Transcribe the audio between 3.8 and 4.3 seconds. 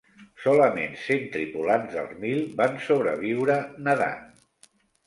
nedant.